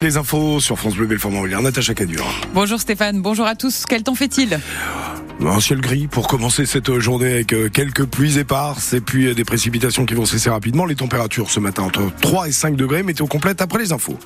[0.00, 2.24] Les infos sur France Bleu Belfort Montbéliard, Natacha Cadur.
[2.54, 3.84] Bonjour Stéphane, bonjour à tous.
[3.84, 4.60] Quel temps fait-il?
[5.44, 9.34] Un ciel gris pour commencer cette journée avec euh, quelques pluies éparses et puis euh,
[9.34, 10.86] des précipitations qui vont cesser rapidement.
[10.86, 14.16] Les températures ce matin entre 3 et 5 degrés, météo complète après les infos.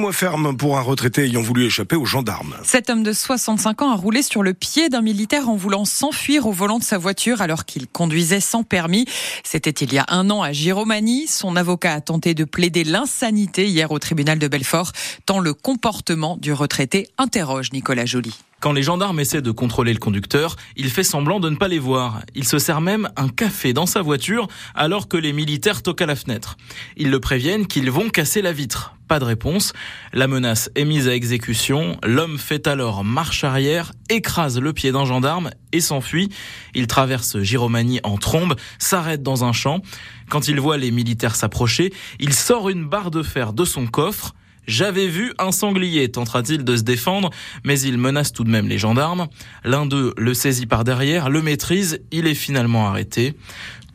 [0.00, 2.56] Mois ferme pour un retraité ayant voulu échapper aux gendarmes.
[2.62, 6.46] Cet homme de 65 ans a roulé sur le pied d'un militaire en voulant s'enfuir
[6.46, 9.04] au volant de sa voiture alors qu'il conduisait sans permis.
[9.44, 11.26] C'était il y a un an à Giromanie.
[11.26, 14.92] Son avocat a tenté de plaider l'insanité hier au tribunal de Belfort,
[15.26, 18.34] tant le comportement du retraité interroge Nicolas Joly.
[18.60, 21.78] Quand les gendarmes essaient de contrôler le conducteur, il fait semblant de ne pas les
[21.78, 22.20] voir.
[22.34, 26.06] Il se sert même un café dans sa voiture alors que les militaires toquent à
[26.06, 26.58] la fenêtre.
[26.98, 28.94] Ils le préviennent qu'ils vont casser la vitre.
[29.08, 29.72] Pas de réponse.
[30.12, 31.96] La menace est mise à exécution.
[32.04, 36.28] L'homme fait alors marche arrière, écrase le pied d'un gendarme et s'enfuit.
[36.74, 39.80] Il traverse Giromanie en trombe, s'arrête dans un champ.
[40.28, 44.34] Quand il voit les militaires s'approcher, il sort une barre de fer de son coffre.
[44.70, 47.30] J'avais vu un sanglier, tentera-t-il de se défendre,
[47.64, 49.26] mais il menace tout de même les gendarmes.
[49.64, 53.34] L'un d'eux le saisit par derrière, le maîtrise, il est finalement arrêté.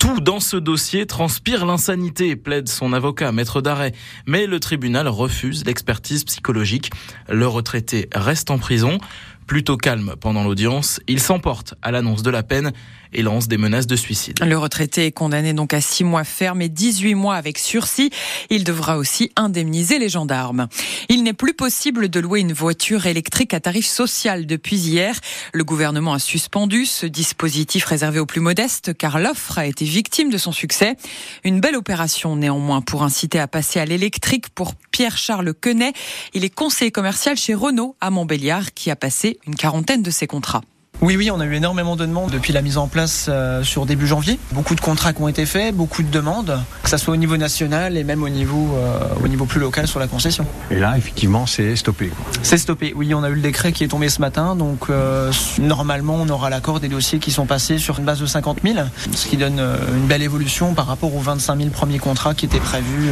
[0.05, 3.91] Tout dans ce dossier transpire l'insanité, plaide son avocat, maître d'arrêt.
[4.27, 6.91] Mais le tribunal refuse l'expertise psychologique.
[7.27, 8.99] Le retraité reste en prison.
[9.47, 12.71] Plutôt calme pendant l'audience, il s'emporte à l'annonce de la peine
[13.13, 14.43] et lance des menaces de suicide.
[14.43, 18.09] Le retraité est condamné donc à 6 mois ferme et 18 mois avec sursis.
[18.49, 20.67] Il devra aussi indemniser les gendarmes.
[21.09, 25.15] Il n'est plus possible de louer une voiture électrique à tarif social depuis hier.
[25.53, 30.29] Le gouvernement a suspendu ce dispositif réservé aux plus modestes car l'offre a été victime
[30.29, 30.97] de son succès.
[31.45, 35.93] Une belle opération néanmoins pour inciter à passer à l'électrique pour Pierre-Charles Quenet.
[36.33, 40.27] Il est conseiller commercial chez Renault à Montbéliard qui a passé une quarantaine de ces
[40.27, 40.63] contrats.
[41.01, 43.85] Oui, oui, on a eu énormément de demandes depuis la mise en place euh, sur
[43.85, 44.39] début janvier.
[44.53, 47.35] Beaucoup de contrats qui ont été faits, beaucoup de demandes, que ce soit au niveau
[47.35, 50.45] national et même au niveau, euh, au niveau plus local sur la concession.
[50.71, 52.11] Et là, effectivement, c'est stoppé.
[52.43, 55.31] C'est stoppé, oui, on a eu le décret qui est tombé ce matin, donc euh,
[55.59, 58.77] normalement on aura l'accord des dossiers qui sont passés sur une base de 50 000,
[59.13, 62.59] ce qui donne une belle évolution par rapport aux 25 000 premiers contrats qui étaient
[62.59, 63.11] prévus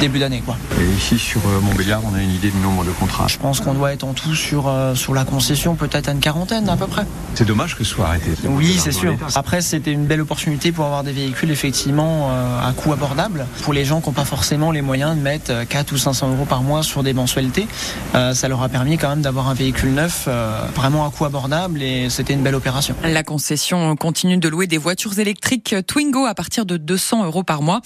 [0.00, 0.42] début d'année.
[0.44, 0.56] Quoi.
[0.80, 3.74] Et ici sur Montbéliard, on a une idée du nombre de contrats Je pense qu'on
[3.74, 7.03] doit être en tout sur, sur la concession peut-être à une quarantaine à peu près.
[7.34, 8.30] C'est dommage que ce soit arrêté.
[8.44, 9.16] Oui, c'est sûr.
[9.34, 13.46] Après, c'était une belle opportunité pour avoir des véhicules effectivement euh, à coût abordable.
[13.62, 16.44] Pour les gens qui n'ont pas forcément les moyens de mettre 4 ou 500 euros
[16.44, 17.66] par mois sur des mensualités,
[18.14, 21.24] euh, ça leur a permis quand même d'avoir un véhicule neuf euh, vraiment à coût
[21.24, 22.94] abordable et c'était une belle opération.
[23.02, 27.62] La concession continue de louer des voitures électriques Twingo à partir de 200 euros par
[27.62, 27.80] mois.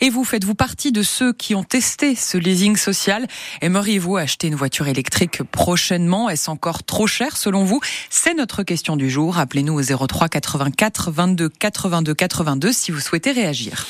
[0.00, 3.26] Et vous, faites-vous partie de ceux qui ont testé ce leasing social?
[3.62, 6.30] Aimeriez-vous acheter une voiture électrique prochainement?
[6.30, 7.80] Est-ce encore trop cher selon vous?
[8.10, 9.38] C'est notre question du jour.
[9.38, 13.86] Appelez-nous au 03 84 22 82 82 si vous souhaitez réagir.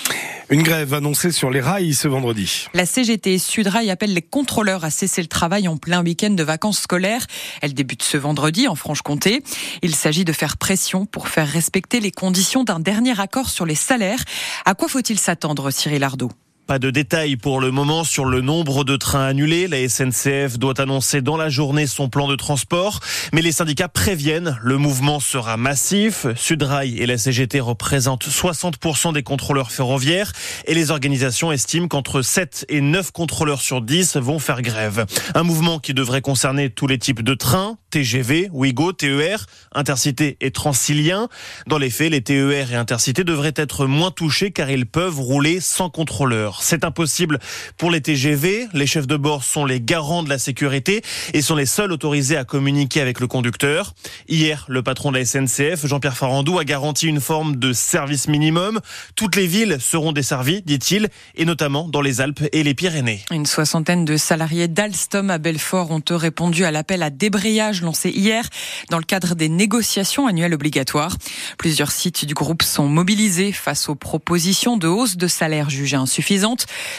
[0.51, 2.67] Une grève annoncée sur les rails ce vendredi.
[2.75, 6.81] La CGT Sudrail appelle les contrôleurs à cesser le travail en plein week-end de vacances
[6.81, 7.27] scolaires.
[7.63, 9.43] Elle débute ce vendredi en Franche-Comté.
[9.83, 13.75] Il s'agit de faire pression pour faire respecter les conditions d'un dernier accord sur les
[13.75, 14.23] salaires.
[14.65, 16.31] À quoi faut-il s'attendre, Cyril Ardo?
[16.67, 19.69] Pas de détails pour le moment sur le nombre de trains annulés.
[19.69, 23.01] La SNCF doit annoncer dans la journée son plan de transport,
[23.33, 26.27] mais les syndicats préviennent, le mouvement sera massif.
[26.37, 30.33] Sudrail et la CGT représentent 60% des contrôleurs ferroviaires
[30.67, 35.07] et les organisations estiment qu'entre 7 et 9 contrôleurs sur 10 vont faire grève.
[35.35, 40.51] Un mouvement qui devrait concerner tous les types de trains, TGV, Ouigo, TER, Intercité et
[40.51, 41.29] Transilien.
[41.67, 45.61] Dans les faits, les TER et Intercité devraient être moins touchés car ils peuvent rouler
[45.61, 46.52] sans contrôleur.
[46.61, 47.39] C'est impossible
[47.77, 48.69] pour les TGV.
[48.73, 51.03] Les chefs de bord sont les garants de la sécurité
[51.33, 53.95] et sont les seuls autorisés à communiquer avec le conducteur.
[54.29, 58.81] Hier, le patron de la SNCF, Jean-Pierre Farandou, a garanti une forme de service minimum.
[59.17, 63.23] Toutes les villes seront desservies, dit-il, et notamment dans les Alpes et les Pyrénées.
[63.31, 68.45] Une soixantaine de salariés d'Alstom à Belfort ont répondu à l'appel à débrayage lancé hier
[68.91, 71.17] dans le cadre des négociations annuelles obligatoires.
[71.59, 76.42] Plusieurs sites du groupe sont mobilisés face aux propositions de hausse de salaire jugées insuffisantes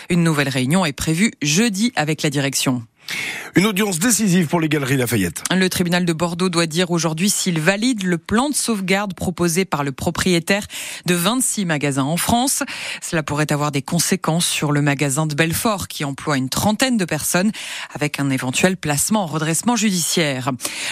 [0.10, 2.84] une nouvelle réunion est prévue jeudi avec la direction.
[3.56, 5.44] Une audience décisive pour les Galeries Lafayette.
[5.52, 9.84] Le tribunal de Bordeaux doit dire aujourd'hui s'il valide le plan de sauvegarde proposé par
[9.84, 10.66] le propriétaire
[11.06, 12.64] de 26 magasins en France.
[13.00, 17.06] Cela pourrait avoir des conséquences sur le magasin de Belfort qui emploie une trentaine de
[17.06, 17.52] personnes
[17.94, 20.50] avec un éventuel placement en redressement judiciaire.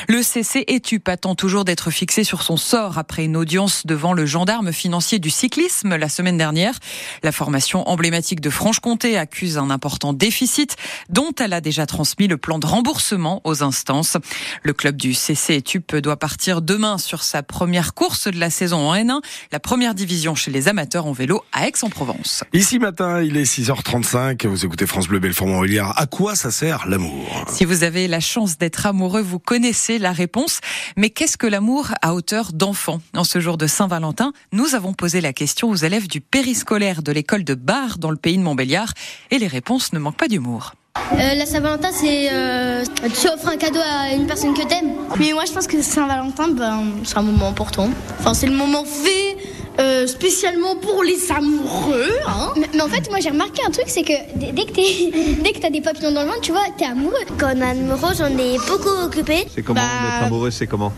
[0.08, 4.28] Le CC Etup attend toujours d'être fixé sur son sort après une audience devant le
[4.28, 6.78] gendarme financier du cyclisme la semaine dernière.
[7.24, 10.76] La formation emblématique de Franche-Comté accuse un important déficit
[11.10, 14.18] dont elle a déjà transmis transmis le plan de remboursement aux instances.
[14.64, 18.90] Le club du CC Etup doit partir demain sur sa première course de la saison
[18.90, 19.22] en N1,
[19.54, 22.44] la première division chez les amateurs en vélo à Aix-en-Provence.
[22.52, 25.98] Ici matin, il est 6h35, vous écoutez France Bleu Belfort-Montbéliard.
[25.98, 27.46] À quoi ça sert l'amour?
[27.48, 30.60] Si vous avez la chance d'être amoureux, vous connaissez la réponse.
[30.98, 33.00] Mais qu'est-ce que l'amour à hauteur d'enfant?
[33.16, 37.14] En ce jour de Saint-Valentin, nous avons posé la question aux élèves du périscolaire de
[37.14, 38.92] l'école de Bar dans le pays de Montbéliard
[39.30, 40.74] et les réponses ne manquent pas d'humour.
[40.98, 44.92] Euh, la Saint-Valentin, c'est euh, tu offres un cadeau à une personne que t'aimes.
[45.20, 47.90] Mais moi, je pense que Saint-Valentin, ben, c'est un moment important.
[48.20, 49.38] Enfin, c'est le moment fait
[49.82, 52.10] euh, spécialement pour les amoureux.
[52.28, 52.52] Hein.
[52.56, 55.12] Mais, mais en fait, moi, j'ai remarqué un truc, c'est que dès, dès que t'es,
[55.44, 57.14] dès que t'as des papillons dans le ventre, tu vois, t'es amoureux.
[57.38, 59.46] Quand on est amoureux, j'en ai beaucoup occupé.
[59.54, 59.88] C'est comment Bah-
[60.20, 60.94] d'être amoureux, c'est comment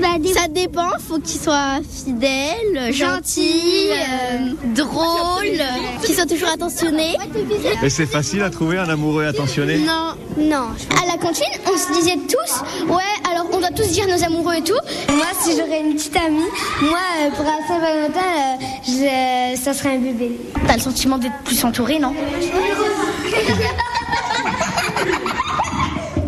[0.00, 5.60] Bah, des- Ça dépend, faut qu'il soit fidèle, gentil, euh, drôle,
[6.04, 7.16] qu'il soit toujours attentionné.
[7.82, 10.14] Et c'est facile à trouver un amoureux attentionné Non.
[10.38, 10.68] Non.
[11.02, 13.02] À la cantine, on se disait tous, ouais,
[13.58, 14.78] on doit tous dire nos amoureux et tout.
[15.08, 16.44] Moi, si j'aurais une petite amie,
[16.82, 18.56] moi, euh, pour la Saint-Valentin, euh,
[18.86, 20.38] je- ça serait un bébé.
[20.66, 22.14] T'as le sentiment d'être plus entouré, non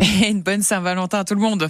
[0.23, 1.69] Et une bonne Saint-Valentin à tout le monde.